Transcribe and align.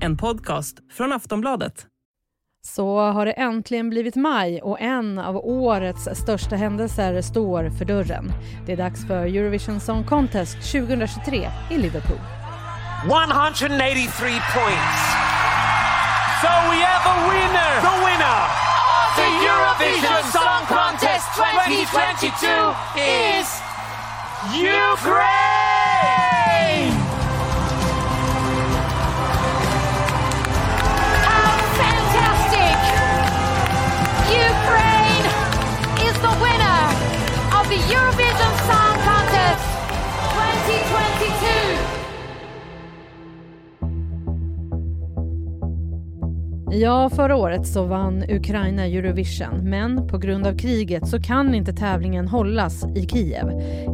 En 0.00 0.16
podcast 0.16 0.78
från 0.92 1.12
Aftonbladet. 1.12 1.86
Så 2.66 2.98
har 3.00 3.26
det 3.26 3.32
äntligen 3.32 3.90
blivit 3.90 4.16
maj 4.16 4.62
och 4.62 4.80
en 4.80 5.18
av 5.18 5.36
årets 5.36 6.08
största 6.14 6.56
händelser 6.56 7.22
står 7.22 7.70
för 7.70 7.84
dörren. 7.84 8.32
Det 8.66 8.72
är 8.72 8.76
dags 8.76 9.06
för 9.06 9.26
Eurovision 9.26 9.80
Song 9.80 10.04
Contest 10.04 10.72
2023 10.72 11.50
i 11.70 11.78
Liverpool. 11.78 12.18
183 13.04 14.28
points. 14.28 15.00
So 16.42 16.50
we 16.70 16.78
have 16.90 17.04
a 17.14 17.16
winner. 17.30 17.72
The 17.88 17.96
winner 18.06 18.40
of 19.04 19.16
the 19.18 19.28
Eurovision 19.48 20.24
Song 20.32 20.62
Contest 20.68 21.28
2022 21.36 22.74
is 22.96 23.48
Ukraine! 24.92 25.48
Ja, 46.80 47.10
förra 47.10 47.36
året 47.36 47.66
så 47.66 47.84
vann 47.84 48.24
Ukraina 48.28 48.86
Eurovision, 48.86 49.70
men 49.70 50.08
på 50.08 50.18
grund 50.18 50.46
av 50.46 50.58
kriget 50.58 51.08
så 51.08 51.20
kan 51.20 51.54
inte 51.54 51.72
tävlingen 51.72 52.28
hållas 52.28 52.84
i 52.94 53.06
Kiev. 53.06 53.46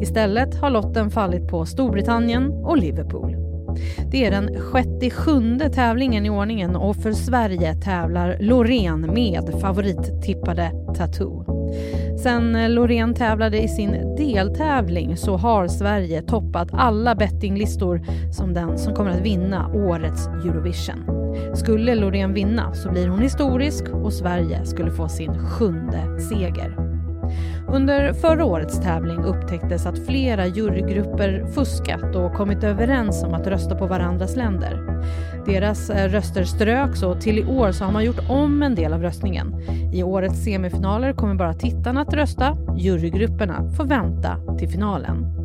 Istället 0.03 0.61
har 0.61 0.71
lotten 0.71 1.11
fallit 1.11 1.49
på 1.49 1.67
Storbritannien 1.67 2.51
och 2.51 2.77
Liverpool. 2.77 3.37
Det 4.11 4.27
är 4.27 4.31
den 4.31 4.49
67 4.73 5.59
tävlingen 5.75 6.27
i 6.27 6.31
ordningen 6.31 6.77
och 6.77 6.97
för 6.97 7.13
Sverige 7.13 7.75
tävlar 7.75 8.37
Loreen 8.41 9.01
med 9.01 9.61
favorittippade 9.61 10.73
Tattoo. 10.97 11.45
Sen 12.23 12.75
Loreen 12.75 13.15
tävlade 13.15 13.63
i 13.63 13.69
sin 13.69 14.17
deltävling 14.17 15.17
så 15.17 15.37
har 15.37 15.69
Sverige 15.69 16.23
toppat 16.23 16.69
alla 16.73 17.15
bettinglistor 17.15 18.03
som 18.33 18.55
den 18.55 18.79
som 18.79 18.95
kommer 18.95 19.11
att 19.11 19.21
vinna 19.21 19.69
årets 19.75 20.27
Eurovision. 20.27 21.14
Skulle 21.55 21.95
Loreen 21.95 22.35
vinna 22.35 22.75
så 22.75 22.91
blir 22.91 23.09
hon 23.09 23.23
historisk 23.23 23.85
och 23.89 24.13
Sverige 24.13 24.65
skulle 24.65 24.91
få 24.91 25.09
sin 25.09 25.39
sjunde 25.39 26.21
seger. 26.21 26.85
Under 27.69 28.13
förra 28.13 28.45
årets 28.45 28.81
tävling 28.81 29.25
upptäcktes 29.25 29.87
att 29.87 30.07
flera 30.07 30.47
jurygrupper 30.47 31.47
fuskat 31.55 32.17
och 32.17 32.35
kommit 32.35 32.65
överens 32.65 33.23
om 33.25 33.35
att 33.35 33.47
rösta 33.47 33.75
på 33.75 33.87
varandras 33.87 34.37
länder. 34.37 35.03
Deras 35.47 35.91
eh, 35.91 36.09
röster 36.09 36.45
ströks 36.45 37.03
och 37.03 37.21
till 37.21 37.39
i 37.39 37.45
år 37.45 37.73
så 37.73 37.85
har 37.85 37.93
man 37.93 38.05
gjort 38.05 38.31
om 38.31 38.63
en 38.63 38.75
del 38.75 38.93
av 38.93 39.03
röstningen. 39.03 39.61
I 39.93 40.03
årets 40.03 40.45
semifinaler 40.45 41.13
kommer 41.13 41.35
bara 41.35 41.55
tittarna 41.55 42.01
att 42.01 42.15
rösta, 42.15 42.57
jurygrupperna 42.79 43.71
får 43.77 43.85
vänta 43.85 44.57
till 44.59 44.69
finalen. 44.69 45.44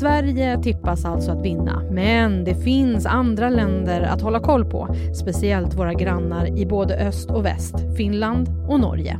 Sverige 0.00 0.62
tippas 0.62 1.04
alltså 1.04 1.32
att 1.32 1.44
vinna, 1.44 1.82
men 1.90 2.44
det 2.44 2.54
finns 2.54 3.06
andra 3.06 3.48
länder 3.48 4.00
att 4.00 4.22
hålla 4.22 4.40
koll 4.40 4.64
på. 4.64 4.88
Speciellt 5.14 5.74
våra 5.74 5.94
grannar 5.94 6.58
i 6.58 6.66
både 6.66 6.96
öst 6.96 7.30
och 7.30 7.44
väst, 7.44 7.74
Finland 7.96 8.48
och 8.68 8.80
Norge. 8.80 9.18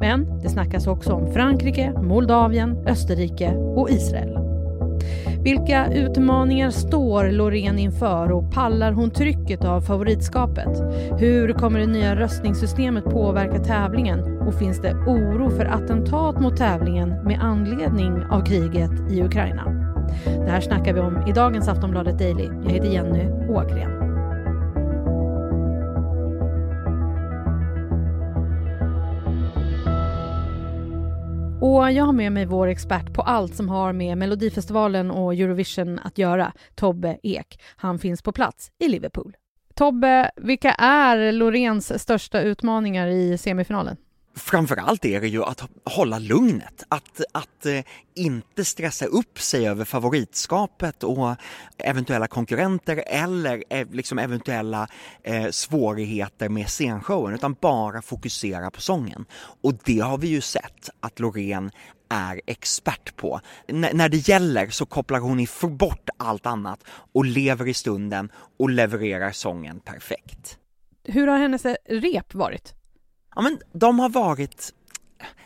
Men 0.00 0.40
det 0.42 0.48
snackas 0.48 0.86
också 0.86 1.12
om 1.12 1.32
Frankrike, 1.32 1.92
Moldavien, 2.02 2.78
Österrike 2.86 3.54
och 3.54 3.90
Israel. 3.90 4.38
Vilka 5.42 5.92
utmaningar 5.92 6.70
står 6.70 7.30
Loreen 7.30 7.78
inför 7.78 8.32
och 8.32 8.52
pallar 8.52 8.92
hon 8.92 9.10
trycket 9.10 9.64
av 9.64 9.80
favoritskapet? 9.80 10.82
Hur 11.18 11.52
kommer 11.52 11.78
det 11.78 11.86
nya 11.86 12.16
röstningssystemet 12.16 13.04
påverka 13.04 13.58
tävlingen 13.58 14.38
och 14.38 14.54
finns 14.54 14.80
det 14.80 14.94
oro 14.94 15.50
för 15.50 15.64
attentat 15.64 16.40
mot 16.40 16.56
tävlingen 16.56 17.08
med 17.08 17.38
anledning 17.42 18.24
av 18.30 18.44
kriget 18.44 19.10
i 19.10 19.22
Ukraina? 19.22 19.91
Det 20.24 20.50
här 20.50 20.60
snackar 20.60 20.92
vi 20.92 21.00
om 21.00 21.28
i 21.28 21.32
dagens 21.32 21.68
Aftonbladet 21.68 22.18
Daily. 22.18 22.44
Jag 22.64 22.70
heter 22.70 22.88
Jenny 22.88 23.48
Ågren. 23.48 24.02
Och 31.62 31.92
jag 31.92 32.04
har 32.04 32.12
med 32.12 32.32
mig 32.32 32.46
vår 32.46 32.66
expert 32.66 33.14
på 33.14 33.22
allt 33.22 33.54
som 33.54 33.68
har 33.68 33.92
med 33.92 34.18
Melodifestivalen 34.18 35.10
och 35.10 35.34
Eurovision 35.34 35.98
att 35.98 36.18
göra, 36.18 36.52
Tobbe 36.74 37.18
Ek. 37.22 37.60
Han 37.76 37.98
finns 37.98 38.22
på 38.22 38.32
plats 38.32 38.70
i 38.78 38.88
Liverpool. 38.88 39.36
Tobbe, 39.74 40.30
vilka 40.36 40.72
är 40.72 41.32
Loreens 41.32 42.02
största 42.02 42.40
utmaningar 42.40 43.06
i 43.06 43.38
semifinalen? 43.38 43.96
Framförallt 44.34 45.04
är 45.04 45.20
det 45.20 45.28
ju 45.28 45.44
att 45.44 45.62
hålla 45.84 46.18
lugnet, 46.18 46.82
att, 46.88 47.20
att 47.32 47.66
eh, 47.66 47.80
inte 48.14 48.64
stressa 48.64 49.06
upp 49.06 49.40
sig 49.40 49.68
över 49.68 49.84
favoritskapet 49.84 51.04
och 51.04 51.36
eventuella 51.78 52.26
konkurrenter 52.26 53.04
eller 53.06 53.64
eh, 53.68 53.88
liksom 53.90 54.18
eventuella 54.18 54.88
eh, 55.22 55.50
svårigheter 55.50 56.48
med 56.48 56.68
scenshowen 56.68 57.34
utan 57.34 57.56
bara 57.60 58.02
fokusera 58.02 58.70
på 58.70 58.80
sången. 58.80 59.24
Och 59.62 59.74
det 59.84 60.00
har 60.00 60.18
vi 60.18 60.28
ju 60.28 60.40
sett 60.40 60.90
att 61.00 61.20
Loreen 61.20 61.70
är 62.08 62.40
expert 62.46 63.16
på. 63.16 63.40
N 63.68 63.86
när 63.92 64.08
det 64.08 64.28
gäller 64.28 64.70
så 64.70 64.86
kopplar 64.86 65.20
hon 65.20 65.46
bort 65.78 66.08
allt 66.16 66.46
annat 66.46 66.80
och 66.88 67.24
lever 67.24 67.68
i 67.68 67.74
stunden 67.74 68.30
och 68.58 68.70
levererar 68.70 69.30
sången 69.30 69.80
perfekt. 69.80 70.58
Hur 71.04 71.26
har 71.26 71.38
hennes 71.38 71.66
rep 71.88 72.34
varit? 72.34 72.74
Ja 73.34 73.42
men 73.42 73.60
de 73.72 73.98
har 73.98 74.08
varit 74.08 74.74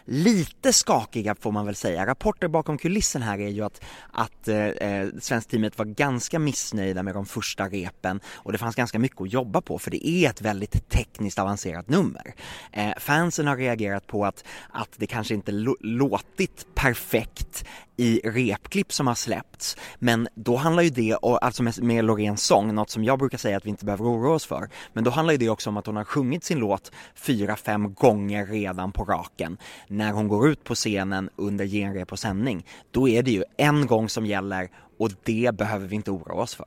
lite 0.07 0.73
skakiga 0.73 1.35
får 1.35 1.53
man 1.53 1.67
väl 1.67 1.75
säga. 1.75 2.07
Rapporter 2.07 2.49
bakom 2.49 2.79
kulissen 2.79 3.23
här 3.23 3.39
är 3.39 3.49
ju 3.49 3.65
att, 3.65 3.85
att 4.13 4.49
eh, 4.49 4.67
eh 4.67 5.09
svenskteamet 5.21 5.79
var 5.79 5.85
ganska 5.87 6.39
missnöjda 6.39 7.03
med 7.03 7.15
de 7.15 7.27
första 7.27 7.69
repen 7.69 8.21
och 8.35 8.53
det 8.53 8.59
fanns 8.59 8.75
ganska 8.75 8.99
mycket 8.99 9.21
att 9.21 9.33
jobba 9.33 9.61
på 9.61 9.79
för 9.79 9.91
det 9.91 10.09
är 10.09 10.31
ett 10.31 10.41
väldigt 10.41 10.89
tekniskt 10.89 11.39
avancerat 11.39 11.89
nummer. 11.89 12.35
Eh, 12.73 12.93
fansen 12.99 13.47
har 13.47 13.57
reagerat 13.57 14.07
på 14.07 14.25
att, 14.25 14.45
att 14.71 14.91
det 14.97 15.07
kanske 15.07 15.35
inte 15.35 15.53
låtit 15.81 16.67
perfekt 16.75 17.65
i 17.97 18.21
repklipp 18.25 18.93
som 18.93 19.07
har 19.07 19.15
släppts. 19.15 19.77
Men 19.99 20.29
då 20.35 20.57
handlar 20.57 20.83
ju 20.83 20.91
det, 20.91 21.17
alltså 21.23 21.63
med, 21.63 21.83
med 21.83 22.05
Loreens 22.05 22.43
sång, 22.43 22.75
något 22.75 22.91
som 22.91 23.05
jag 23.05 23.19
brukar 23.19 23.39
säga 23.39 23.57
att 23.57 23.67
vi 23.67 23.71
inte 23.71 23.85
behöver 23.85 24.05
oroa 24.05 24.35
oss 24.35 24.47
för. 24.47 24.69
Men 24.93 25.05
då 25.05 25.11
handlar 25.11 25.33
ju 25.33 25.39
det 25.39 25.49
också 25.49 25.71
om 25.71 25.77
att 25.77 25.87
hon 25.87 25.97
har 25.97 26.05
sjungit 26.05 26.45
sin 26.45 26.59
låt 26.59 26.93
fyra, 27.15 27.57
fem 27.57 27.95
gånger 27.95 28.47
redan 28.47 28.93
på 28.93 29.05
raken. 29.05 29.59
När 29.97 30.13
hon 30.13 30.29
går 30.29 30.49
ut 30.49 30.65
på 30.65 30.75
scenen 30.75 31.31
under 31.37 31.67
genrep 31.67 32.13
och 32.13 32.19
sändning, 32.19 32.67
då 32.91 33.09
är 33.09 33.23
det 33.23 33.31
ju 33.31 33.45
en 33.57 33.87
gång 33.87 34.09
som 34.09 34.27
gäller 34.27 34.71
och 34.99 35.11
det 35.25 35.55
behöver 35.55 35.87
vi 35.87 35.97
inte 35.97 36.11
oroa 36.11 36.43
oss 36.43 36.55
för. 36.55 36.67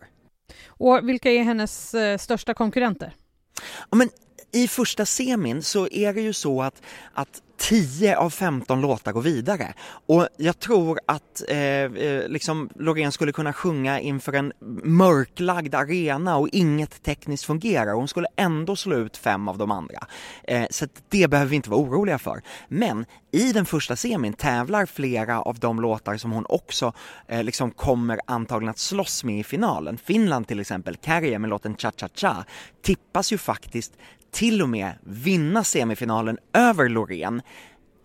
Och 0.67 1.09
vilka 1.09 1.31
är 1.31 1.43
hennes 1.43 1.93
eh, 1.93 2.17
största 2.17 2.53
konkurrenter? 2.53 3.15
Ja, 3.89 3.97
men 3.97 4.09
i 4.51 4.67
första 4.67 5.05
semin 5.05 5.63
så 5.63 5.87
är 5.87 6.13
det 6.13 6.21
ju 6.21 6.33
så 6.33 6.61
att, 6.61 6.81
att 7.13 7.41
10 7.59 8.15
av 8.15 8.29
15 8.29 8.81
låtar 8.81 9.11
går 9.11 9.21
vidare. 9.21 9.73
Och 10.07 10.27
jag 10.37 10.59
tror 10.59 10.99
att 11.05 11.43
eh, 11.49 11.57
eh, 11.57 12.27
liksom 12.27 12.69
Loreen 12.75 13.11
skulle 13.11 13.31
kunna 13.31 13.53
sjunga 13.53 13.99
inför 13.99 14.33
en 14.33 14.53
mörklagd 14.83 15.75
arena 15.75 16.37
och 16.37 16.49
inget 16.51 17.03
tekniskt 17.03 17.45
fungerar. 17.45 17.93
Hon 17.93 18.07
skulle 18.07 18.27
ändå 18.35 18.75
slå 18.75 18.95
ut 18.95 19.17
fem 19.17 19.47
av 19.47 19.57
de 19.57 19.71
andra. 19.71 20.07
Eh, 20.43 20.65
så 20.69 20.87
det 21.09 21.27
behöver 21.27 21.49
vi 21.49 21.55
inte 21.55 21.69
vara 21.69 21.81
oroliga 21.81 22.17
för. 22.17 22.41
Men 22.67 23.05
i 23.31 23.53
den 23.53 23.65
första 23.65 23.95
semin 23.95 24.33
tävlar 24.33 24.85
flera 24.85 25.41
av 25.41 25.59
de 25.59 25.81
låtar 25.81 26.17
som 26.17 26.31
hon 26.31 26.45
också 26.49 26.93
eh, 27.27 27.43
liksom 27.43 27.71
kommer 27.71 28.19
antagligen 28.27 28.69
att 28.69 28.79
slåss 28.79 29.23
med 29.23 29.39
i 29.39 29.43
finalen. 29.43 29.97
Finland 29.97 30.47
till 30.47 30.59
exempel, 30.59 30.97
Kärje 31.05 31.39
med 31.39 31.49
låten 31.49 31.75
Cha 31.77 31.91
Cha 31.97 32.09
Cha, 32.15 32.45
tippas 32.81 33.33
ju 33.33 33.37
faktiskt 33.37 33.93
till 34.31 34.61
och 34.61 34.69
med 34.69 34.93
vinna 35.01 35.63
semifinalen 35.63 36.37
över 36.53 36.89
Loreen 36.89 37.41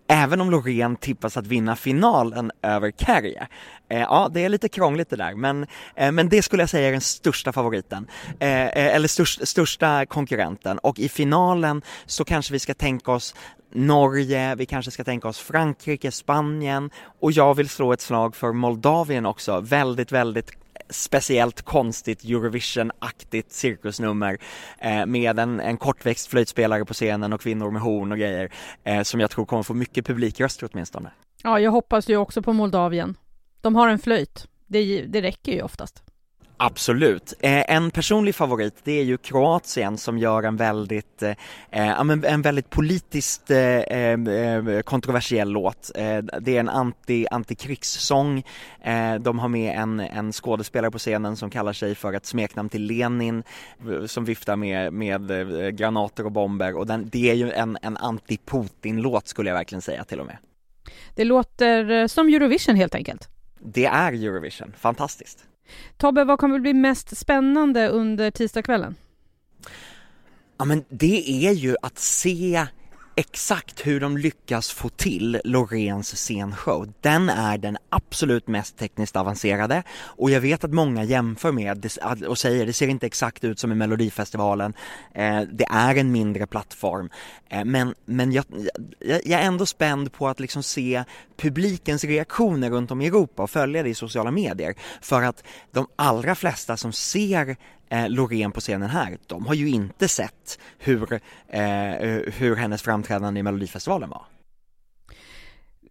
Även 0.07 0.41
om 0.41 0.51
Loreen 0.51 0.95
tippas 0.95 1.37
att 1.37 1.47
vinna 1.47 1.75
finalen 1.75 2.51
över 2.61 2.91
Carrie. 2.91 3.47
Eh, 3.89 3.99
ja, 3.99 4.29
det 4.33 4.45
är 4.45 4.49
lite 4.49 4.69
krångligt 4.69 5.09
det 5.09 5.15
där, 5.15 5.35
men, 5.35 5.67
eh, 5.95 6.11
men 6.11 6.29
det 6.29 6.41
skulle 6.41 6.61
jag 6.61 6.69
säga 6.69 6.87
är 6.87 6.91
den 6.91 7.01
största 7.01 7.53
favoriten. 7.53 8.07
Eh, 8.39 8.49
eh 8.49 8.95
eller 8.95 9.07
störst, 9.07 9.47
största 9.47 10.05
konkurrenten. 10.05 10.77
Och 10.77 10.99
i 10.99 11.09
finalen 11.09 11.81
så 12.05 12.25
kanske 12.25 12.53
vi 12.53 12.59
ska 12.59 12.73
tänka 12.73 13.11
oss 13.11 13.35
Norge, 13.73 14.55
vi 14.55 14.65
kanske 14.65 14.91
ska 14.91 15.03
tänka 15.03 15.27
oss 15.27 15.39
Frankrike, 15.39 16.11
Spanien 16.11 16.89
och 17.21 17.31
jag 17.31 17.53
vill 17.53 17.69
slå 17.69 17.93
ett 17.93 18.01
slag 18.01 18.35
för 18.35 18.53
Moldavien 18.53 19.25
också. 19.25 19.59
Väldigt, 19.59 20.11
väldigt 20.11 20.64
speciellt 20.89 21.61
konstigt 21.61 22.23
Eurovision-aktigt 22.23 23.51
cirkusnummer 23.51 24.37
eh, 24.79 25.05
med 25.05 25.39
en, 25.39 25.59
en 25.59 25.77
kortväxt 25.77 26.27
flöjtspelare 26.27 26.85
på 26.85 26.93
scenen 26.93 27.33
och 27.33 27.41
kvinnor 27.41 27.71
med 27.71 27.81
horn 27.81 28.11
och 28.11 28.17
grejer 28.17 28.51
eh, 28.83 29.01
som 29.01 29.19
jag 29.19 29.31
tror 29.31 29.45
kommer 29.45 29.63
få 29.63 29.73
mycket 29.73 30.05
publikröster 30.05 30.69
åtminstone. 30.71 31.11
Ja, 31.43 31.59
jag 31.59 31.71
hoppas 31.71 32.09
ju 32.09 32.17
också 32.17 32.41
på 32.41 32.53
Moldavien. 32.53 33.17
De 33.61 33.75
har 33.75 33.89
en 33.89 33.99
flöjt. 33.99 34.47
Det, 34.67 35.01
det 35.01 35.21
räcker 35.21 35.51
ju 35.51 35.61
oftast. 35.61 36.03
Absolut. 36.57 37.33
Eh, 37.39 37.75
en 37.75 37.91
personlig 37.91 38.35
favorit 38.35 38.73
det 38.83 38.99
är 38.99 39.03
ju 39.03 39.17
Kroatien 39.17 39.97
som 39.97 40.17
gör 40.17 40.43
en 40.43 40.55
väldigt, 40.55 41.23
eh, 41.23 41.31
eh 41.71 41.99
en 42.25 42.41
väldigt 42.41 42.69
politiskt 42.69 43.51
eh, 43.51 43.79
eh, 43.79 44.81
kontroversiell 44.81 45.49
låt. 45.49 45.91
Eh, 45.95 46.17
det 46.17 46.55
är 46.55 46.59
en 46.59 46.69
anti, 46.69 47.27
antikrigssång. 47.31 48.43
de 49.19 49.39
har 49.39 49.47
med 49.47 49.79
en, 49.79 49.99
en 49.99 50.31
skådespelare 50.31 50.91
på 50.91 50.97
scenen 50.97 51.37
som 51.37 51.49
kallar 51.49 51.73
sig 51.73 51.95
för 51.95 52.13
ett 52.13 52.25
smeknamn 52.25 52.69
till 52.69 52.83
Lenin 52.83 53.43
som 54.05 54.25
viftar 54.25 54.55
med, 54.55 54.93
med 54.93 55.27
granater 55.77 56.25
och 56.25 56.31
bomber 56.31 56.77
och 56.77 56.87
den, 56.87 57.09
det 57.09 57.29
är 57.29 57.35
ju 57.35 57.51
en, 57.51 57.77
en 57.81 57.97
anti-Putin-låt 57.97 59.27
skulle 59.27 59.49
jag 59.49 59.57
verkligen 59.57 59.81
säga 59.81 60.03
till 60.03 60.19
och 60.19 60.25
med. 60.25 60.37
Det 61.15 61.23
låter 61.23 62.07
som 62.07 62.27
Eurovision 62.27 62.75
helt 62.75 62.95
enkelt. 62.95 63.29
Det 63.59 63.85
är 63.85 64.13
Eurovision, 64.13 64.73
fantastiskt. 64.77 65.45
Tobbe, 65.97 66.23
vad 66.23 66.39
kommer 66.39 66.59
bli 66.59 66.73
mest 66.73 67.17
spännande 67.17 67.87
under 67.87 68.31
tisdagskvällen? 68.31 68.95
Ja 70.57 70.65
men 70.65 70.85
det 70.89 71.47
är 71.47 71.51
ju 71.51 71.75
att 71.81 71.99
se 71.99 72.67
exakt 73.15 73.87
hur 73.87 73.99
de 73.99 74.17
lyckas 74.17 74.71
få 74.71 74.89
till 74.89 75.41
Loreens 75.43 76.15
scenshow. 76.15 76.93
Den 77.01 77.29
är 77.29 77.57
den 77.57 77.77
absolut 77.89 78.47
mest 78.47 78.77
tekniskt 78.77 79.15
avancerade 79.15 79.83
och 80.01 80.31
jag 80.31 80.41
vet 80.41 80.63
att 80.63 80.73
många 80.73 81.03
jämför 81.03 81.51
med 81.51 81.87
och 82.27 82.37
säger 82.37 82.65
det 82.65 82.73
ser 82.73 82.87
inte 82.87 83.05
exakt 83.05 83.43
ut 83.43 83.59
som 83.59 83.71
i 83.71 83.75
Melodifestivalen. 83.75 84.73
Eh, 85.13 85.41
det 85.41 85.65
är 85.69 85.95
en 85.95 86.11
mindre 86.11 86.47
plattform. 86.47 87.09
Eh, 87.49 87.65
men 87.65 87.95
men 88.05 88.31
jag, 88.31 88.45
jag, 88.99 89.41
är 89.41 89.41
ändå 89.41 89.65
spänd 89.65 90.11
på 90.13 90.27
att 90.27 90.39
liksom 90.39 90.63
se 90.63 91.03
publikens 91.37 92.03
reaktioner 92.03 92.69
runt 92.69 92.91
om 92.91 93.01
i 93.01 93.07
Europa 93.07 93.43
och 93.43 93.49
följa 93.49 93.83
det 93.83 93.89
i 93.89 93.95
sociala 93.95 94.31
medier. 94.31 94.75
För 95.01 95.21
att 95.21 95.43
de 95.71 95.87
allra 95.95 96.35
flesta 96.35 96.77
som 96.77 96.93
ser 96.93 97.57
eh, 97.95 98.09
Loreen 98.09 98.51
på 98.51 98.59
scenen 98.59 98.89
här, 98.89 99.17
de 99.27 99.45
har 99.45 99.53
ju 99.53 99.69
inte 99.69 100.07
sett 100.07 100.59
hur, 100.77 101.13
eh, 101.47 101.61
hur 102.33 102.55
hennes 102.55 102.81
framträdande 102.81 103.39
i 103.39 103.43
Melodifestivalen 103.43 104.09
var. 104.09 104.25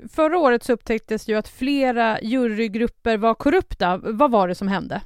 Förra 0.08 0.38
året 0.38 0.64
så 0.64 0.72
upptäcktes 0.72 1.28
ju 1.28 1.34
att 1.34 1.48
flera 1.48 2.20
jurygrupper 2.20 3.16
var 3.16 3.34
korrupta. 3.34 3.96
Vad 3.96 4.30
var 4.30 4.48
det 4.48 4.54
som 4.54 4.68
hände? 4.68 5.02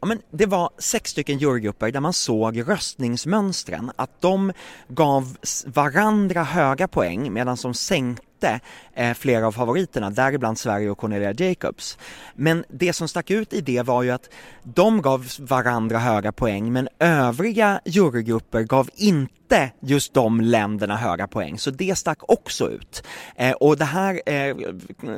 Ja, 0.00 0.06
men 0.06 0.22
det 0.30 0.46
var 0.46 0.70
sex 0.78 1.10
stycken 1.10 1.38
jurygrupper 1.38 1.90
där 1.90 2.00
man 2.00 2.12
såg 2.12 2.68
röstningsmönstren, 2.68 3.92
att 3.96 4.20
de 4.20 4.52
gav 4.88 5.36
varandra 5.66 6.42
höga 6.42 6.88
poäng 6.88 7.32
medan 7.32 7.56
de 7.62 7.74
sänkte 7.74 8.29
inte 8.40 8.60
eh, 8.94 9.14
flera 9.14 9.46
av 9.46 9.52
favoriterna, 9.52 10.10
däribland 10.10 10.58
Sverige 10.58 10.90
och 10.90 10.98
Cornelia 10.98 11.32
Jacobs. 11.32 11.98
Men 12.34 12.64
det 12.68 12.92
som 12.92 13.08
stack 13.08 13.30
ut 13.30 13.52
i 13.52 13.60
det 13.60 13.82
var 13.82 14.02
ju 14.02 14.10
att 14.10 14.30
de 14.62 15.02
gav 15.02 15.26
varandra 15.38 15.98
höga 15.98 16.32
poäng 16.32 16.72
men 16.72 16.88
övriga 16.98 17.80
jurygrupper 17.84 18.62
gav 18.62 18.90
inte 18.94 19.70
just 19.80 20.14
de 20.14 20.40
länderna 20.40 20.96
höga 20.96 21.26
poäng, 21.26 21.58
så 21.58 21.70
det 21.70 21.98
stack 21.98 22.18
också 22.30 22.70
ut. 22.70 23.02
Eh, 23.36 23.52
och 23.52 23.76
det 23.76 23.84
här 23.84 24.20
eh, 24.26 24.56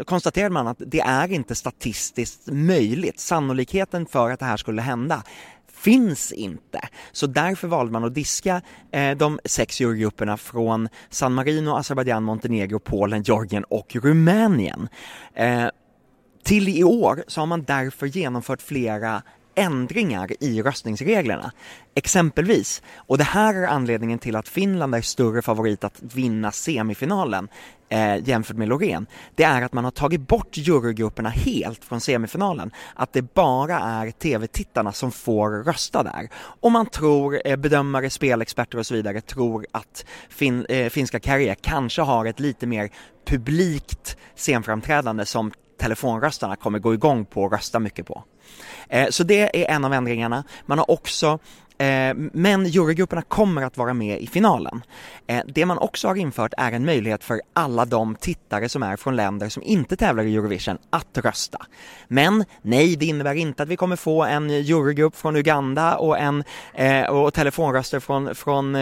konstaterade 0.05 0.51
man 0.51 0.67
att 0.67 0.83
det 0.87 1.01
är 1.01 1.33
inte 1.33 1.55
statistiskt 1.55 2.47
möjligt. 2.47 3.21
Sannolikheten 3.21 4.07
för 4.07 4.31
att 4.31 4.41
det 4.41 4.47
här 4.47 4.57
skulle 4.57 4.83
hända 4.83 5.23
finns 5.85 6.33
inte. 6.33 6.81
Så 7.13 7.27
därför 7.27 7.69
valde 7.69 7.93
man 7.93 8.05
att 8.05 8.15
diska 8.15 8.63
eh, 8.91 9.17
de 9.17 9.41
sex 9.45 9.81
jurygrupperna 9.81 10.37
från 10.37 10.89
San 11.11 11.35
Marino, 11.35 11.71
Azerbajdzjan, 11.71 12.23
Montenegro, 12.23 12.79
Polen, 12.79 13.23
Georgien 13.23 13.65
och 13.65 13.97
Rumänien. 13.97 14.89
Eh, 15.35 15.67
till 16.45 16.69
i 16.69 16.85
år 16.85 17.25
så 17.27 17.41
har 17.41 17.47
man 17.47 17.63
därför 17.63 18.07
genomfört 18.07 18.63
flera 18.63 19.23
ändringar 19.55 20.33
i 20.41 20.63
röstningsreglerna. 20.63 21.53
Exempelvis, 21.95 22.83
och 22.97 23.19
det 23.19 23.25
här 23.25 23.55
är 23.55 23.67
anledningen 23.67 24.19
till 24.19 24.37
att 24.37 24.49
Finland 24.49 24.95
är 24.95 25.01
större 25.01 25.43
favorit 25.43 25.85
att 25.85 26.03
vinna 26.03 26.53
semifinalen 26.53 27.49
eh, 27.93 28.29
jämfört 28.29 28.57
med 28.57 28.69
Loreen, 28.69 29.07
det 29.35 29.45
är 29.45 29.63
att 29.63 29.73
man 29.73 29.85
har 29.85 29.91
tagit 29.91 30.21
bort 30.21 30.57
jurygrupperna 30.57 31.29
helt 31.29 31.85
från 31.85 32.01
semifinalen. 32.01 32.71
Att 32.95 33.13
det 33.13 33.35
bara 33.35 33.79
är 33.79 34.11
tv-tittarna 34.11 34.93
som 34.93 35.13
får 35.13 35.51
rösta 35.51 36.03
där. 36.03 36.29
Och 36.35 36.73
man 36.73 36.87
tror, 36.87 37.41
eh, 37.45 37.57
bedömare, 37.57 38.11
spelexperter 38.11 38.79
och 38.79 38.87
så 38.87 38.95
vidare, 38.95 39.21
tror 39.21 39.67
att 39.73 40.05
fin, 40.29 40.67
eh, 40.69 40.89
finska 40.89 41.21
Karriär 41.21 41.57
kanske 41.61 42.03
har 42.03 42.25
ett 42.25 42.41
lite 42.41 42.67
mer 42.67 42.91
publikt 43.27 44.17
scenframträdande 44.37 45.27
som 45.27 45.53
telefonröstarna 45.83 46.57
kommer 46.57 46.79
gå 46.79 46.95
igång 46.95 47.25
på 47.25 47.43
och 47.43 47.53
rösta 47.53 47.79
mycket 47.79 48.07
på. 48.07 48.25
Eh, 48.89 49.09
så 49.11 49.25
det 49.25 49.63
är 49.63 49.75
en 49.75 49.85
av 49.85 49.93
ändringarna. 49.93 50.45
Man 50.67 50.79
har 50.79 50.91
också 50.91 51.39
eh, 51.79 52.15
men 52.33 52.67
jurygrupperna 52.67 53.23
kommer 53.23 53.63
att 53.63 53.77
vara 53.77 53.95
med 53.95 54.21
i 54.21 54.27
finalen. 54.27 54.83
Eh, 55.27 55.43
det 55.47 55.67
man 55.67 55.79
också 55.79 56.09
har 56.09 56.15
infört 56.15 56.55
är 56.59 56.73
en 56.73 56.85
möjlighet 56.85 57.25
för 57.25 57.41
alla 57.53 57.85
de 57.85 58.15
tittare 58.15 58.69
som 58.69 58.83
är 58.83 58.97
från 58.97 59.17
länder 59.17 59.49
som 59.49 59.63
inte 59.63 59.97
tävlar 59.97 60.25
i 60.25 60.37
Eurovision 60.37 60.79
att 60.91 61.19
rösta. 61.19 61.59
Men 62.09 62.45
nej, 62.63 62.97
det 62.97 63.07
innebär 63.07 63.35
inte 63.35 63.63
att 63.63 63.69
vi 63.69 63.77
kommer 63.77 63.97
få 63.97 64.25
en 64.25 64.51
jurygrupp 64.51 65.17
från 65.17 65.37
Uganda 65.37 65.97
och, 65.97 66.19
en, 66.19 66.45
och 67.09 67.35
telefonröster 67.35 68.01
från, 68.01 68.35
från 68.35 68.73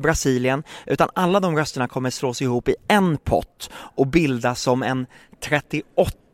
Brasilien, 0.00 0.62
utan 0.86 1.08
alla 1.14 1.40
de 1.40 1.56
rösterna 1.56 1.88
kommer 1.88 2.10
slås 2.10 2.42
ihop 2.42 2.68
i 2.68 2.74
en 2.88 3.16
pott 3.16 3.70
och 3.72 4.06
bildas 4.06 4.60
som 4.60 4.82
en 4.82 5.06
38 5.40 6.25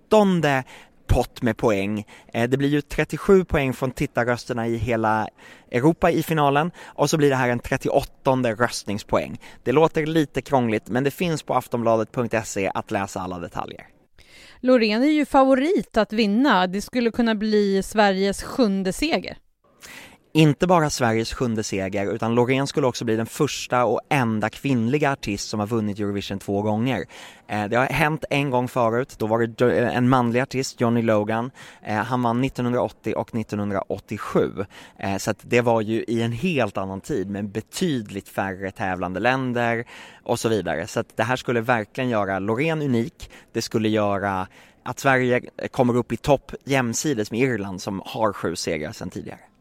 pott 1.07 1.43
med 1.43 1.57
poäng. 1.57 2.07
Eh, 2.33 2.51
det 2.51 2.57
blir 2.57 2.69
ju 2.69 2.81
37 2.81 3.45
poäng 3.45 3.73
från 3.73 3.91
tittarrösterna 3.91 4.69
i 4.69 4.77
hela 4.77 5.29
Europa 5.71 6.11
i 6.11 6.23
finalen 6.23 6.71
och 6.85 7.11
så 7.11 7.17
blir 7.17 7.31
det 7.31 7.37
här 7.37 7.49
en 7.49 7.59
38 7.59 8.55
röstningspoäng. 8.55 9.41
Det 9.63 9.73
låter 9.73 10.07
lite 10.07 10.43
krångligt 10.43 10.89
men 10.89 11.05
det 11.05 11.11
finns 11.11 11.43
på 11.43 11.55
aftonbladet.se 11.55 12.71
att 12.75 12.91
läsa 12.91 13.21
alla 13.21 13.39
detaljer. 13.39 13.87
Loreen 14.61 15.03
är 15.03 15.11
ju 15.11 15.27
favorit 15.27 15.97
att 15.97 16.13
vinna. 16.13 16.67
Det 16.67 16.83
skulle 16.83 17.11
kunna 17.11 17.35
bli 17.35 17.83
Sveriges 17.83 18.43
sjunde 18.43 18.93
seger 18.93 19.37
inte 20.35 20.67
bara 20.67 20.91
Sveriges 20.91 21.35
sjunde 21.35 21.63
seger 21.63 22.13
utan 22.13 22.35
Loreen 22.35 22.67
skulle 22.67 22.87
också 22.87 23.05
bli 23.05 23.17
den 23.17 23.27
första 23.27 23.85
och 23.85 24.01
enda 24.09 24.49
kvinnliga 24.49 25.13
artist 25.13 25.49
som 25.49 25.61
har 25.61 25.67
vunnit 25.67 25.99
Eurovision 25.99 26.39
två 26.39 26.63
gånger. 26.63 27.05
Eh, 27.47 27.65
det 27.65 27.77
har 27.77 27.87
hänt 27.87 28.25
en 28.31 28.51
gång 28.51 28.69
förut, 28.69 29.15
då 29.19 29.27
var 29.27 29.47
det 29.47 29.79
eh, 29.79 29.97
en 29.97 30.09
manlig 30.09 30.41
artist, 30.41 30.81
Johnny 30.81 31.03
Logan. 31.03 31.51
Eh, 31.83 31.95
han 31.97 32.23
vann 32.23 32.45
1980 32.45 33.15
och 33.17 33.35
1987. 33.35 34.65
Så 35.19 35.31
att 35.31 35.39
det 35.43 35.61
var 35.61 35.81
ju 35.81 36.05
i 36.05 36.23
en 36.23 36.33
helt 36.33 36.77
annan 36.77 37.01
tid 37.01 37.31
med 37.31 37.49
betydligt 37.49 38.29
färre 38.29 38.71
tävlande 38.71 39.21
länder 39.21 39.85
och 40.23 40.39
så 40.39 40.49
vidare. 40.49 40.87
Så 40.87 41.01
att 41.01 41.17
det 41.17 41.23
här 41.23 41.37
skulle 41.37 41.61
verkligen 41.61 42.11
göra 42.11 42.39
Loreen 42.39 42.83
unik. 42.83 43.31
Det 43.53 43.63
skulle 43.63 43.89
göra 43.89 44.47
att 44.83 44.99
Sverige 44.99 45.41
kommer 45.71 45.97
upp 45.97 46.13
i 46.13 46.17
topp 46.17 46.53
jämsides 46.65 47.31
med 47.31 47.41
Irland 47.41 47.83
som 47.83 48.03
har 48.05 48.33
sju 48.33 48.57
segrar 48.57 48.93
sedan 48.93 49.11
tidigare. 49.11 49.52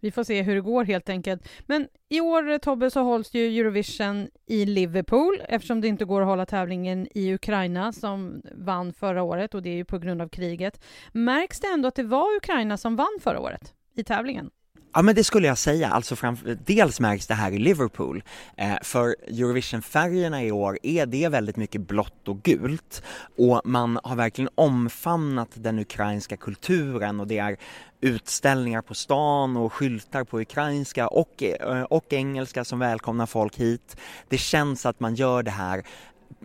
Vi 0.00 0.10
får 0.10 0.24
se 0.24 0.42
hur 0.42 0.54
det 0.54 0.60
går 0.60 0.84
helt 0.84 1.08
enkelt. 1.08 1.48
Men 1.66 1.88
i 2.08 2.20
år, 2.20 2.50
eh, 2.50 2.58
Tobbe, 2.58 2.90
så 2.90 3.00
hålls 3.00 3.34
ju 3.34 3.60
Eurovision 3.60 4.28
i 4.46 4.66
Liverpool 4.66 5.42
eftersom 5.48 5.80
det 5.80 5.88
inte 5.88 6.04
går 6.04 6.20
att 6.20 6.26
hålla 6.26 6.46
tävlingen 6.46 7.08
i 7.14 7.34
Ukraina 7.34 7.92
som 7.92 8.42
vann 8.54 8.92
förra 8.92 9.22
året 9.22 9.54
och 9.54 9.62
det 9.62 9.70
är 9.70 9.74
ju 9.74 9.84
på 9.84 9.98
grund 9.98 10.22
av 10.22 10.28
kriget. 10.28 10.84
Märks 11.12 11.60
det 11.60 11.66
ändå 11.66 11.88
att 11.88 11.94
det 11.94 12.02
var 12.02 12.36
Ukraina 12.36 12.76
som 12.76 12.96
vann 12.96 13.18
förra 13.20 13.40
året 13.40 13.74
i 13.94 14.04
tävlingen? 14.04 14.50
Ja 14.96 15.02
men 15.02 15.14
det 15.14 15.24
skulle 15.24 15.46
jag 15.46 15.58
säga, 15.58 15.88
alltså 15.88 16.16
framför, 16.16 16.58
dels 16.64 17.00
märks 17.00 17.26
det 17.26 17.34
här 17.34 17.52
i 17.52 17.58
Liverpool, 17.58 18.22
eh, 18.56 18.76
för 18.82 19.16
Eurovision-färgerna 19.26 20.42
i 20.42 20.52
år 20.52 20.78
är 20.82 21.06
det 21.06 21.28
väldigt 21.28 21.56
mycket 21.56 21.80
blått 21.80 22.28
och 22.28 22.42
gult? 22.42 23.02
Och 23.38 23.60
man 23.64 24.00
har 24.04 24.16
verkligen 24.16 24.50
omfamnat 24.54 25.48
den 25.54 25.78
ukrainska 25.78 26.36
kulturen 26.36 27.20
och 27.20 27.26
det 27.26 27.38
är 27.38 27.56
utställningar 28.00 28.82
på 28.82 28.94
stan 28.94 29.56
och 29.56 29.72
skyltar 29.72 30.24
på 30.24 30.40
ukrainska 30.40 31.08
och, 31.08 31.42
eh, 31.42 31.82
och 31.82 32.12
engelska 32.12 32.64
som 32.64 32.78
välkomnar 32.78 33.26
folk 33.26 33.56
hit. 33.56 33.96
Det 34.28 34.38
känns 34.38 34.86
att 34.86 35.00
man 35.00 35.14
gör 35.14 35.42
det 35.42 35.50
här 35.50 35.82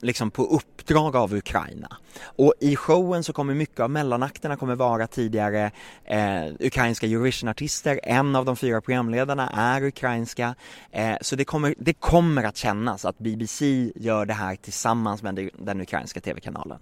liksom 0.01 0.31
på 0.31 0.43
uppdrag 0.43 1.15
av 1.15 1.33
Ukraina. 1.33 1.97
Och 2.23 2.53
i 2.59 2.75
showen 2.75 3.23
så 3.23 3.33
kommer 3.33 3.53
mycket 3.53 3.79
av 3.79 3.89
mellanakterna 3.89 4.55
kommer 4.55 4.75
vara 4.75 5.07
tidigare 5.07 5.71
eh, 6.05 6.45
ukrainska 6.59 7.07
Eurovision-artister. 7.07 7.99
En 8.03 8.35
av 8.35 8.45
de 8.45 8.55
fyra 8.55 8.81
programledarna 8.81 9.49
är 9.49 9.83
ukrainska. 9.83 10.55
Eh, 10.91 11.15
så 11.21 11.35
det 11.35 11.45
kommer, 11.45 11.75
det 11.77 11.93
kommer 11.93 12.43
att 12.43 12.57
kännas 12.57 13.05
att 13.05 13.17
BBC 13.17 13.91
gör 13.95 14.25
det 14.25 14.33
här 14.33 14.55
tillsammans 14.55 15.23
med 15.23 15.49
den 15.57 15.81
ukrainska 15.81 16.21
tv-kanalen. 16.21 16.79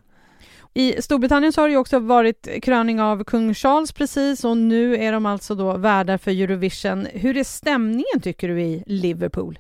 I 0.74 1.02
Storbritannien 1.02 1.54
så 1.54 1.62
har 1.62 1.68
det 1.68 1.72
ju 1.72 1.78
också 1.78 2.00
varit 2.00 2.48
kröning 2.64 3.02
av 3.02 3.24
kung 3.24 3.54
Charles 3.54 3.92
precis 3.92 4.44
och 4.44 4.58
nu 4.58 4.98
är 4.98 5.12
de 5.12 5.26
alltså 5.26 5.56
då 5.56 5.78
värdar 5.78 6.18
för 6.18 6.32
Eurovision. 6.32 7.08
Hur 7.14 7.38
är 7.38 7.44
stämningen 7.44 8.22
tycker 8.22 8.48
du 8.48 8.62
i 8.62 8.84
Liverpool? 8.86 9.60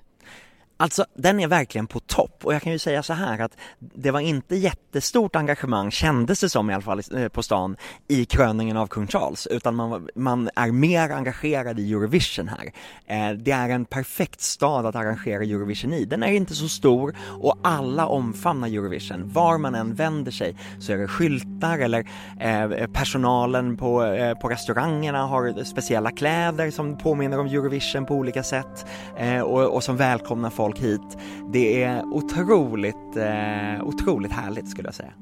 Alltså 0.81 1.05
den 1.15 1.39
är 1.39 1.47
verkligen 1.47 1.87
på 1.87 1.99
topp 1.99 2.41
och 2.43 2.53
jag 2.53 2.61
kan 2.61 2.71
ju 2.71 2.79
säga 2.79 3.03
så 3.03 3.13
här 3.13 3.39
att 3.39 3.57
det 3.79 4.11
var 4.11 4.19
inte 4.19 4.55
jättestort 4.55 5.35
engagemang 5.35 5.91
kändes 5.91 6.39
det 6.39 6.49
som 6.49 6.69
i 6.69 6.73
alla 6.73 6.81
fall 6.81 7.01
eh, 7.15 7.27
på 7.27 7.43
stan 7.43 7.77
i 8.07 8.25
kröningen 8.25 8.77
av 8.77 8.87
kung 8.87 9.07
Charles 9.07 9.47
utan 9.47 9.75
man, 9.75 10.09
man 10.15 10.49
är 10.55 10.71
mer 10.71 11.09
engagerad 11.09 11.79
i 11.79 11.91
Eurovision 11.91 12.47
här. 12.47 12.71
Eh, 13.07 13.37
det 13.37 13.51
är 13.51 13.69
en 13.69 13.85
perfekt 13.85 14.41
stad 14.41 14.85
att 14.85 14.95
arrangera 14.95 15.43
Eurovision 15.43 15.93
i. 15.93 16.05
Den 16.05 16.23
är 16.23 16.31
inte 16.31 16.55
så 16.55 16.69
stor 16.69 17.15
och 17.41 17.57
alla 17.63 18.07
omfamnar 18.07 18.67
Eurovision. 18.67 19.33
Var 19.33 19.57
man 19.57 19.75
än 19.75 19.95
vänder 19.95 20.31
sig 20.31 20.55
så 20.79 20.93
är 20.93 20.97
det 20.97 21.07
skyltar 21.07 21.79
eller 21.79 22.07
eh, 22.39 22.87
personalen 22.87 23.77
på, 23.77 24.03
eh, 24.03 24.37
på 24.37 24.49
restaurangerna 24.49 25.25
har 25.25 25.63
speciella 25.63 26.11
kläder 26.11 26.71
som 26.71 26.97
påminner 26.97 27.39
om 27.39 27.47
Eurovision 27.47 28.05
på 28.05 28.15
olika 28.15 28.43
sätt 28.43 28.85
eh, 29.17 29.41
och, 29.41 29.75
och 29.75 29.83
som 29.83 29.97
välkomnar 29.97 30.49
folk 30.49 30.68
folk 30.69 30.79
hit. 30.79 31.17
Det 31.53 31.83
är 31.83 32.03
otroligt, 32.05 33.15
eh, 33.15 33.83
otroligt 33.83 34.31
härligt 34.31 34.69
skulle 34.69 34.87
jag 34.87 34.95
säga. 34.95 35.13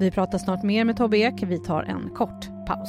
Vi 0.00 0.10
pratar 0.10 0.38
snart 0.38 0.62
mer 0.62 0.84
med 0.84 0.96
Tobbe 0.96 1.18
Ek. 1.18 1.42
Vi 1.42 1.58
tar 1.58 1.82
en 1.82 2.10
kort 2.10 2.48
paus. 2.66 2.88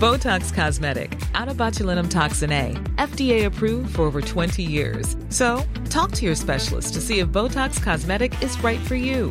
Botox 0.00 0.52
Cosmetic, 0.52 1.10
out 1.34 2.10
toxin 2.10 2.52
A, 2.52 2.76
FDA 2.98 3.46
approved 3.46 3.94
for 3.94 4.02
over 4.02 4.20
20 4.20 4.62
years. 4.62 5.16
So, 5.30 5.62
talk 5.88 6.12
to 6.12 6.24
your 6.24 6.34
specialist 6.34 6.94
to 6.94 7.00
see 7.00 7.20
if 7.20 7.28
Botox 7.28 7.82
Cosmetic 7.82 8.42
is 8.42 8.62
right 8.62 8.80
for 8.80 8.94
you. 8.94 9.30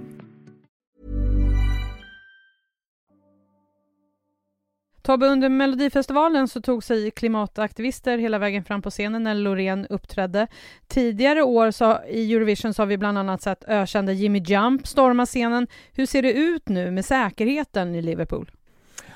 Tobbe, 5.01 5.27
under 5.27 5.49
Melodifestivalen 5.49 6.47
så 6.47 6.61
tog 6.61 6.83
sig 6.83 7.11
klimataktivister 7.11 8.17
hela 8.17 8.39
vägen 8.39 8.63
fram 8.63 8.81
på 8.81 8.89
scenen 8.89 9.23
när 9.23 9.35
Loreen 9.35 9.87
uppträdde. 9.89 10.47
Tidigare 10.87 11.43
år 11.43 11.71
så, 11.71 11.99
i 12.09 12.33
Eurovision 12.33 12.73
så 12.73 12.81
har 12.81 12.87
vi 12.87 12.97
bland 12.97 13.17
annat 13.17 13.41
sett 13.41 13.63
ökände 13.67 14.13
Jimmy 14.13 14.39
Jump 14.39 14.87
storma 14.87 15.25
scenen. 15.25 15.67
Hur 15.93 16.05
ser 16.05 16.21
det 16.21 16.33
ut 16.33 16.69
nu 16.69 16.91
med 16.91 17.05
säkerheten 17.05 17.95
i 17.95 18.01
Liverpool? 18.01 18.51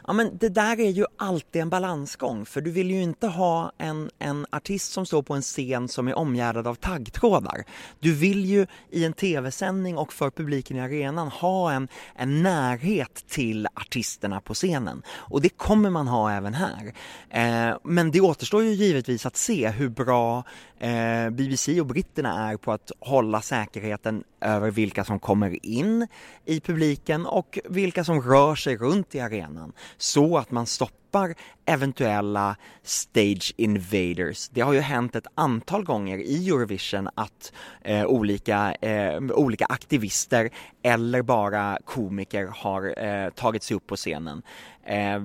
Ja 0.07 0.13
men 0.13 0.37
det 0.37 0.49
där 0.49 0.79
är 0.79 0.89
ju 0.89 1.05
alltid 1.17 1.61
en 1.61 1.69
balansgång 1.69 2.45
för 2.45 2.61
du 2.61 2.71
vill 2.71 2.91
ju 2.91 3.01
inte 3.01 3.27
ha 3.27 3.71
en, 3.77 4.09
en 4.19 4.45
artist 4.51 4.91
som 4.91 5.05
står 5.05 5.21
på 5.21 5.33
en 5.33 5.41
scen 5.41 5.87
som 5.87 6.07
är 6.07 6.17
omgärdad 6.17 6.67
av 6.67 6.75
taggtrådar. 6.75 7.63
Du 7.99 8.13
vill 8.13 8.45
ju 8.45 8.67
i 8.89 9.05
en 9.05 9.13
tv-sändning 9.13 9.97
och 9.97 10.13
för 10.13 10.29
publiken 10.29 10.77
i 10.77 10.79
arenan 10.79 11.27
ha 11.27 11.71
en, 11.71 11.87
en 12.15 12.43
närhet 12.43 13.25
till 13.27 13.67
artisterna 13.73 14.41
på 14.41 14.53
scenen 14.53 15.01
och 15.09 15.41
det 15.41 15.49
kommer 15.49 15.89
man 15.89 16.07
ha 16.07 16.31
även 16.31 16.53
här. 16.53 16.93
Eh, 17.29 17.77
men 17.83 18.11
det 18.11 18.21
återstår 18.21 18.63
ju 18.63 18.73
givetvis 18.73 19.25
att 19.25 19.37
se 19.37 19.69
hur 19.69 19.89
bra 19.89 20.43
eh, 20.79 21.29
BBC 21.29 21.81
och 21.81 21.87
britterna 21.87 22.49
är 22.49 22.57
på 22.57 22.71
att 22.71 22.91
hålla 22.99 23.41
säkerheten 23.41 24.23
över 24.41 24.71
vilka 24.71 25.03
som 25.03 25.19
kommer 25.19 25.65
in 25.65 26.07
i 26.45 26.59
publiken 26.59 27.25
och 27.25 27.59
vilka 27.65 28.03
som 28.03 28.21
rör 28.21 28.55
sig 28.55 28.77
runt 28.77 29.15
i 29.15 29.19
arenan 29.19 29.73
så 29.97 30.37
att 30.37 30.51
man 30.51 30.65
stoppar 30.65 31.35
eventuella 31.65 32.55
stage 32.83 33.53
invaders. 33.57 34.49
Det 34.49 34.61
har 34.61 34.73
ju 34.73 34.79
hänt 34.79 35.15
ett 35.15 35.27
antal 35.35 35.83
gånger 35.83 36.17
i 36.17 36.49
Eurovision 36.49 37.09
att 37.15 37.53
eh, 37.81 38.05
olika, 38.05 38.75
eh, 38.81 39.17
olika 39.17 39.65
aktivister 39.65 40.49
eller 40.83 41.21
bara 41.21 41.79
komiker 41.85 42.45
har 42.55 43.03
eh, 43.05 43.29
tagit 43.29 43.63
sig 43.63 43.77
upp 43.77 43.87
på 43.87 43.95
scenen. 43.95 44.41
Eh, 44.83 45.23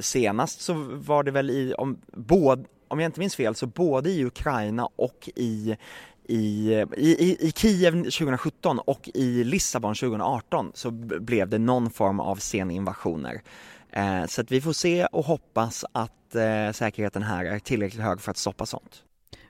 senast 0.00 0.60
så 0.60 0.72
var 0.88 1.22
det 1.22 1.30
väl 1.30 1.50
i, 1.50 1.74
om, 1.78 1.98
både, 2.12 2.64
om 2.88 3.00
jag 3.00 3.08
inte 3.08 3.20
minns 3.20 3.36
fel, 3.36 3.54
så 3.54 3.66
både 3.66 4.10
i 4.10 4.24
Ukraina 4.24 4.88
och 4.96 5.28
i 5.36 5.76
i, 6.24 6.72
i, 6.96 7.36
i 7.48 7.52
Kiev 7.56 7.92
2017 7.92 8.78
och 8.78 9.10
i 9.14 9.44
Lissabon 9.44 9.94
2018 9.94 10.72
så 10.74 10.90
blev 10.90 11.48
det 11.48 11.58
någon 11.58 11.90
form 11.90 12.20
av 12.20 12.36
sceninvasioner. 12.36 13.42
Eh, 13.90 14.26
så 14.26 14.40
att 14.40 14.52
vi 14.52 14.60
får 14.60 14.72
se 14.72 15.06
och 15.06 15.24
hoppas 15.24 15.84
att 15.92 16.34
eh, 16.34 16.72
säkerheten 16.72 17.22
här 17.22 17.44
är 17.44 17.58
tillräckligt 17.58 18.02
hög 18.02 18.20
för 18.20 18.30
att 18.30 18.36
stoppa 18.36 18.66
sånt. 18.66 19.02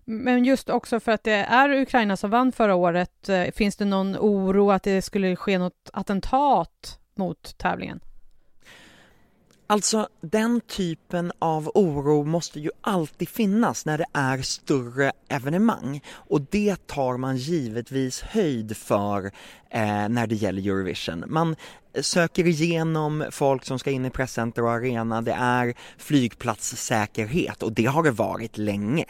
Men 0.05 0.45
just 0.45 0.71
också 0.71 1.01
för 1.01 1.13
att 1.13 1.25
det 1.25 1.33
är 1.33 1.83
Ukraina 1.83 2.17
som 2.17 2.31
vann 2.31 2.53
förra 2.53 2.75
året, 2.75 3.29
eh, 3.29 3.45
finns 3.55 3.77
det 3.77 3.85
någon 3.85 4.17
oro 4.17 4.71
att 4.71 4.83
det 4.83 5.03
skulle 5.03 5.37
ske 5.37 5.59
något 5.59 5.91
attentat 5.93 6.99
mot 7.17 7.59
tävlingen? 7.59 8.01
Alltså 9.67 10.09
den 10.21 10.61
typen 10.61 11.33
av 11.39 11.71
oro 11.75 12.25
måste 12.25 12.61
ju 12.61 12.71
alltid 12.81 13.29
finnas 13.29 13.87
när 13.87 13.99
det 13.99 14.07
är 14.13 14.39
större 14.39 15.13
evenemang. 15.29 16.01
Och 16.11 16.41
det 16.41 16.87
tar 16.87 17.17
man 17.17 17.37
givetvis 17.37 18.23
höjd 18.23 18.77
för 18.77 19.31
eh, 19.75 20.09
när 20.09 20.27
det 20.27 20.35
gäller 20.35 20.63
Eurovision. 20.63 21.25
Man 21.27 21.57
söker 22.01 22.47
igenom 22.47 23.25
folk 23.31 23.65
som 23.65 23.79
ska 23.79 23.91
in 23.91 24.05
i 24.05 24.11
presscenter 24.11 24.63
och 24.63 24.71
arena, 24.71 25.23
det 25.23 25.33
är 25.33 25.75
flygplatssäkerhet 25.99 27.63
och 27.63 27.73
det 27.73 27.85
har 27.85 28.03
det 28.03 28.11
varit 28.11 28.59
länge. 28.59 29.05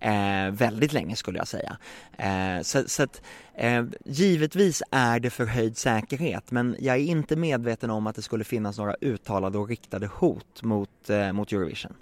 Eh, 0.00 0.50
väldigt 0.50 0.92
länge 0.92 1.16
skulle 1.16 1.38
jag 1.38 1.48
säga. 1.48 1.76
Eh, 2.18 2.62
så, 2.62 2.82
så 2.86 3.02
att, 3.02 3.22
eh, 3.54 3.84
givetvis 4.04 4.82
är 4.90 5.20
det 5.20 5.30
förhöjd 5.30 5.76
säkerhet 5.76 6.50
men 6.50 6.76
jag 6.78 6.96
är 6.96 7.00
inte 7.00 7.36
medveten 7.36 7.90
om 7.90 8.06
att 8.06 8.16
det 8.16 8.22
skulle 8.22 8.44
finnas 8.44 8.78
några 8.78 8.94
uttalade 9.00 9.58
och 9.58 9.68
riktade 9.68 10.06
hot 10.06 10.62
mot, 10.62 11.10
eh, 11.10 11.32
mot 11.32 11.52
Eurovision. 11.52 11.92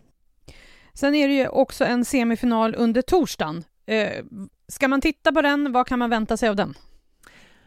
Sen 0.95 1.15
är 1.15 1.29
det 1.29 1.35
ju 1.35 1.49
också 1.49 1.85
en 1.85 2.05
semifinal 2.05 2.75
under 2.75 3.03
torsdagen. 3.03 3.65
Eh, 3.87 4.25
ska 4.69 4.89
man 4.89 5.01
titta 5.01 5.33
på 5.33 5.43
den, 5.43 5.73
vad 5.73 5.87
kan 5.87 5.99
man 5.99 6.11
vänta 6.11 6.37
sig 6.37 6.49
av 6.49 6.57
den? 6.57 6.75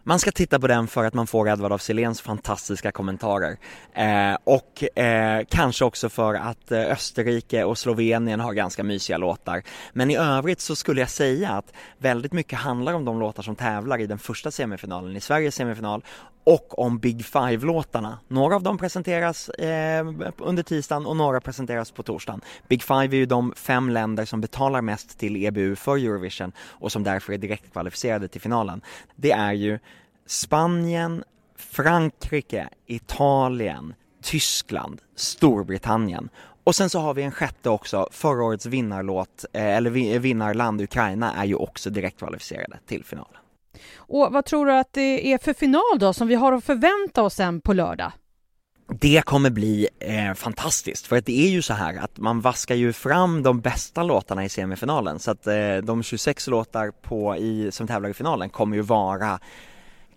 Man 0.03 0.19
ska 0.19 0.31
titta 0.31 0.59
på 0.59 0.67
den 0.67 0.87
för 0.87 1.03
att 1.03 1.13
man 1.13 1.27
får 1.27 1.49
Edvard 1.49 1.71
af 1.71 1.81
Siléns 1.81 2.21
fantastiska 2.21 2.91
kommentarer. 2.91 3.57
Eh, 3.93 4.37
och 4.43 4.99
eh, 4.99 5.43
kanske 5.49 5.85
också 5.85 6.09
för 6.09 6.33
att 6.33 6.71
eh, 6.71 6.79
Österrike 6.79 7.63
och 7.63 7.77
Slovenien 7.77 8.39
har 8.39 8.53
ganska 8.53 8.83
mysiga 8.83 9.17
låtar. 9.17 9.63
Men 9.93 10.11
i 10.11 10.17
övrigt 10.17 10.59
så 10.59 10.75
skulle 10.75 11.01
jag 11.01 11.09
säga 11.09 11.49
att 11.49 11.73
väldigt 11.97 12.33
mycket 12.33 12.59
handlar 12.59 12.93
om 12.93 13.05
de 13.05 13.19
låtar 13.19 13.43
som 13.43 13.55
tävlar 13.55 14.01
i 14.01 14.07
den 14.07 14.19
första 14.19 14.51
semifinalen, 14.51 15.17
i 15.17 15.21
Sveriges 15.21 15.55
semifinal 15.55 16.03
och 16.43 16.79
om 16.79 16.99
Big 16.99 17.25
Five-låtarna. 17.25 18.19
Några 18.27 18.55
av 18.55 18.63
dem 18.63 18.77
presenteras 18.77 19.49
eh, 19.49 20.07
under 20.37 20.63
tisdagen 20.63 21.05
och 21.05 21.17
några 21.17 21.41
presenteras 21.41 21.91
på 21.91 22.03
torsdagen. 22.03 22.41
Big 22.67 22.83
Five 22.83 23.15
är 23.15 23.15
ju 23.15 23.25
de 23.25 23.53
fem 23.55 23.89
länder 23.89 24.25
som 24.25 24.41
betalar 24.41 24.81
mest 24.81 25.19
till 25.19 25.45
EBU 25.45 25.75
för 25.75 25.97
Eurovision 25.97 26.51
och 26.59 26.91
som 26.91 27.03
därför 27.03 27.33
är 27.33 27.37
direkt 27.37 27.73
kvalificerade 27.73 28.27
till 28.27 28.41
finalen. 28.41 28.81
Det 29.15 29.31
är 29.31 29.53
ju 29.53 29.79
Spanien, 30.31 31.23
Frankrike, 31.57 32.69
Italien, 32.85 33.93
Tyskland, 34.23 35.01
Storbritannien 35.15 36.29
och 36.63 36.75
sen 36.75 36.89
så 36.89 36.99
har 36.99 37.13
vi 37.13 37.23
en 37.23 37.31
sjätte 37.31 37.69
också, 37.69 38.07
förra 38.11 38.43
årets 38.43 38.65
vinnarlåt, 38.65 39.45
eh, 39.53 39.65
eller 39.65 40.19
vinnarland 40.19 40.81
Ukraina 40.81 41.33
är 41.33 41.45
ju 41.45 41.55
också 41.55 41.89
direkt 41.89 42.19
kvalificerade 42.19 42.79
till 42.87 43.03
finalen. 43.03 43.41
Och 43.95 44.27
vad 44.31 44.45
tror 44.45 44.65
du 44.65 44.73
att 44.73 44.93
det 44.93 45.33
är 45.33 45.37
för 45.37 45.53
final 45.53 45.99
då 45.99 46.13
som 46.13 46.27
vi 46.27 46.35
har 46.35 46.51
att 46.51 46.63
förvänta 46.63 47.23
oss 47.23 47.33
sen 47.33 47.61
på 47.61 47.73
lördag? 47.73 48.11
Det 48.87 49.25
kommer 49.25 49.49
bli 49.49 49.87
eh, 49.99 50.33
fantastiskt 50.33 51.07
för 51.07 51.17
att 51.17 51.25
det 51.25 51.45
är 51.45 51.49
ju 51.49 51.61
så 51.61 51.73
här 51.73 51.97
att 51.97 52.17
man 52.17 52.41
vaskar 52.41 52.75
ju 52.75 52.93
fram 52.93 53.43
de 53.43 53.61
bästa 53.61 54.03
låtarna 54.03 54.45
i 54.45 54.49
semifinalen 54.49 55.19
så 55.19 55.31
att 55.31 55.47
eh, 55.47 55.77
de 55.83 56.03
26 56.03 56.47
låtar 56.47 56.91
på 56.91 57.37
i, 57.37 57.71
som 57.71 57.87
tävlar 57.87 58.09
i 58.09 58.13
finalen 58.13 58.49
kommer 58.49 58.75
ju 58.75 58.81
vara 58.81 59.39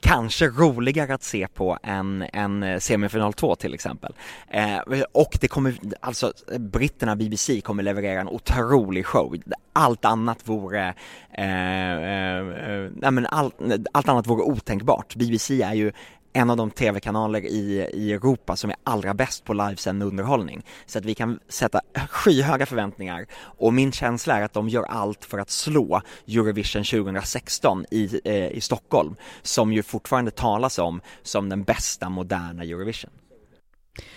kanske 0.05 0.49
roligare 0.49 1.15
att 1.15 1.23
se 1.23 1.49
på 1.49 1.79
än, 1.83 2.25
än 2.33 2.63
eh, 2.63 2.79
semifinal 2.79 3.33
2 3.33 3.55
till 3.55 3.75
exempel. 3.75 4.15
Eh, 4.49 4.79
och 5.13 5.39
det 5.41 5.49
kommer, 5.49 5.77
alltså 6.01 6.33
britterna 6.59 7.17
BBC 7.17 7.61
kommer 7.61 7.83
leverera 7.83 8.21
en 8.21 8.29
otrolig 8.29 9.07
show. 9.07 9.37
Allt 9.73 10.05
annat 10.05 10.49
vore, 10.49 10.95
eh, 11.31 11.93
eh, 11.93 12.39
eh 12.39 12.91
nej 12.97 13.11
men 13.11 13.27
all, 13.27 13.53
allt 13.93 14.09
annat 14.09 14.27
vore 14.27 14.43
otänkbart. 14.43 15.15
BBC 15.17 15.63
är 15.63 15.75
ju 15.75 15.93
en 16.37 16.51
av 16.51 16.57
de 16.57 16.71
tv-kanaler 16.71 17.41
i, 17.41 17.89
i 17.93 18.13
Europa 18.13 18.57
som 18.57 18.71
är 18.71 18.77
allra 18.85 19.15
bäst 19.15 19.45
på 19.45 19.53
livesänd 19.53 20.03
underhållning. 20.03 20.63
Så 20.87 20.99
att 20.99 21.05
vi 21.05 21.15
kan 21.15 21.39
sätta 21.49 21.81
skyhöga 22.11 22.67
förväntningar 22.67 23.27
och 23.35 23.75
min 23.75 23.93
känsla 23.93 24.39
är 24.39 24.43
att 24.43 24.53
de 24.53 24.69
gör 24.69 24.83
allt 24.83 25.25
för 25.25 25.39
att 25.39 25.51
slå 25.51 26.01
Eurovision 26.29 26.85
2016 26.85 27.85
i, 27.91 28.21
eh, 28.25 28.49
i 28.49 28.61
Stockholm, 28.61 29.17
som 29.43 29.73
ju 29.73 29.83
fortfarande 29.83 30.31
talas 30.31 30.79
om 30.79 31.01
som 31.23 31.49
den 31.49 31.63
bästa 31.63 32.09
moderna 32.09 32.63
Eurovision. 32.63 33.11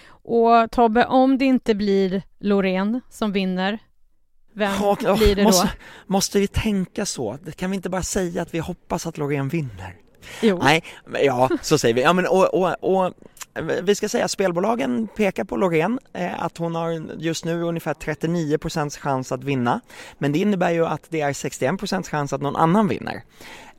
Och 0.09 0.71
Tobbe, 0.71 1.05
om 1.05 1.37
det 1.37 1.45
inte 1.45 1.75
blir 1.75 2.23
Loreen 2.39 3.01
som 3.09 3.31
vinner, 3.31 3.79
vem 4.53 4.71
blir 4.99 5.35
det 5.35 5.41
då? 5.41 5.43
måste, 5.43 5.69
måste 6.05 6.39
vi 6.39 6.47
tänka 6.47 7.05
så? 7.05 7.37
Kan 7.55 7.71
vi 7.71 7.75
inte 7.75 7.89
bara 7.89 8.03
säga 8.03 8.41
att 8.41 8.53
vi 8.53 8.59
hoppas 8.59 9.07
att 9.07 9.17
Loreen 9.17 9.49
vinner? 9.49 10.06
Jo. 10.41 10.59
Nej, 10.63 10.83
men 11.05 11.25
ja 11.25 11.49
så 11.61 11.77
säger 11.77 11.95
vi. 11.95 12.01
Ja, 12.01 12.13
men, 12.13 12.27
och, 12.27 12.53
och, 12.53 12.75
och 12.97 13.13
vi 13.83 13.95
ska 13.95 14.09
säga 14.09 14.25
att 14.25 14.31
spelbolagen 14.31 15.07
pekar 15.15 15.43
på 15.43 15.55
Loreen, 15.55 15.99
eh, 16.13 16.43
att 16.43 16.57
hon 16.57 16.75
har 16.75 16.91
just 17.19 17.45
nu 17.45 17.61
ungefär 17.61 17.93
39% 17.93 18.99
chans 18.99 19.31
att 19.31 19.43
vinna. 19.43 19.81
Men 20.17 20.31
det 20.31 20.39
innebär 20.39 20.71
ju 20.71 20.85
att 20.85 21.05
det 21.09 21.21
är 21.21 21.33
61% 21.33 22.09
chans 22.09 22.33
att 22.33 22.41
någon 22.41 22.55
annan 22.55 22.87
vinner. 22.87 23.23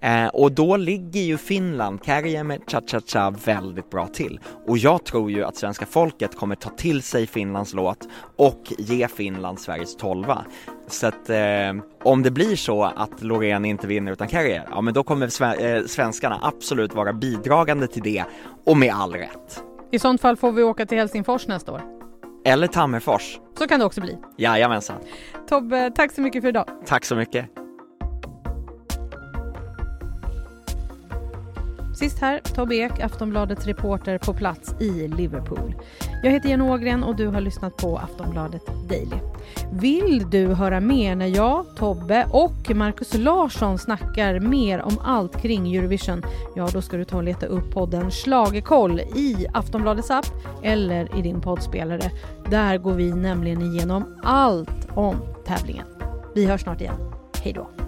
Eh, 0.00 0.26
och 0.26 0.52
då 0.52 0.76
ligger 0.76 1.20
ju 1.20 1.36
Finland, 1.38 2.00
Kärje 2.04 2.44
med 2.44 2.60
Cha-Cha-Cha 2.66 3.30
väldigt 3.44 3.90
bra 3.90 4.06
till. 4.06 4.40
Och 4.66 4.78
jag 4.78 5.04
tror 5.04 5.30
ju 5.30 5.44
att 5.44 5.56
svenska 5.56 5.86
folket 5.86 6.36
kommer 6.36 6.54
ta 6.54 6.70
till 6.70 7.02
sig 7.02 7.26
Finlands 7.26 7.74
låt 7.74 8.08
och 8.36 8.72
ge 8.78 9.08
Finland 9.08 9.60
Sveriges 9.60 9.96
tolva. 9.96 10.44
Så 10.86 11.06
att 11.06 11.30
eh, 11.30 11.38
om 12.04 12.22
det 12.22 12.30
blir 12.30 12.56
så 12.56 12.82
att 12.84 13.22
Loreen 13.22 13.64
inte 13.64 13.86
vinner 13.86 14.12
utan 14.12 14.28
Kärje, 14.28 14.62
ja 14.70 14.80
men 14.80 14.94
då 14.94 15.02
kommer 15.02 15.26
sve- 15.26 15.76
eh, 15.76 15.84
svenskarna 15.84 16.38
absolut 16.42 16.94
vara 16.94 17.12
bidragande 17.12 17.86
till 17.86 18.02
det 18.02 18.24
och 18.66 18.76
med 18.76 18.94
all 18.94 19.12
rätt. 19.12 19.62
I 19.90 19.98
sånt 19.98 20.20
fall 20.20 20.36
får 20.36 20.52
vi 20.52 20.62
åka 20.62 20.86
till 20.86 20.98
Helsingfors 20.98 21.46
nästa 21.48 21.72
år. 21.72 21.82
Eller 22.44 22.66
Tammerfors. 22.66 23.38
Så 23.58 23.66
kan 23.68 23.80
det 23.80 23.86
också 23.86 24.00
bli. 24.00 24.18
Jajamensan. 24.36 24.96
Tobbe, 25.48 25.90
tack 25.94 26.12
så 26.12 26.20
mycket 26.20 26.42
för 26.42 26.48
idag. 26.48 26.64
Tack 26.86 27.04
så 27.04 27.16
mycket. 27.16 27.46
Sist 31.98 32.18
här, 32.18 32.40
Tobbe 32.54 32.74
Ek, 32.74 33.00
Aftonbladets 33.00 33.66
reporter 33.66 34.18
på 34.18 34.34
plats 34.34 34.74
i 34.80 35.08
Liverpool. 35.08 35.74
Jag 36.22 36.30
heter 36.30 36.48
Jenny 36.48 36.64
Ågren 36.64 37.04
och 37.04 37.16
du 37.16 37.26
har 37.26 37.40
lyssnat 37.40 37.76
på 37.76 37.98
Aftonbladet 37.98 38.62
Daily. 38.88 39.16
Vill 39.72 40.30
du 40.30 40.46
höra 40.46 40.80
mer 40.80 41.16
när 41.16 41.26
jag, 41.26 41.66
Tobbe 41.76 42.26
och 42.30 42.76
Markus 42.76 43.14
Larsson 43.14 43.78
snackar 43.78 44.40
mer 44.40 44.82
om 44.82 44.98
allt 45.04 45.42
kring 45.42 45.76
Eurovision? 45.76 46.22
Ja, 46.56 46.68
då 46.72 46.82
ska 46.82 46.96
du 46.96 47.04
ta 47.04 47.16
och 47.16 47.24
leta 47.24 47.46
upp 47.46 47.70
podden 47.70 48.10
Schlagerkoll 48.10 49.00
i 49.00 49.46
Aftonbladets 49.54 50.10
app 50.10 50.26
eller 50.62 51.18
i 51.18 51.22
din 51.22 51.40
poddspelare. 51.40 52.10
Där 52.50 52.78
går 52.78 52.92
vi 52.92 53.12
nämligen 53.12 53.62
igenom 53.62 54.20
allt 54.22 54.88
om 54.94 55.16
tävlingen. 55.46 55.86
Vi 56.34 56.46
hörs 56.46 56.62
snart 56.62 56.80
igen. 56.80 57.12
Hej 57.42 57.52
då! 57.52 57.87